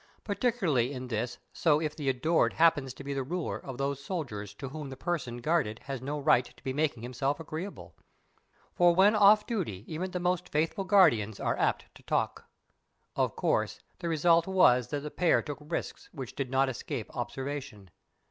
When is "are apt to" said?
11.39-12.01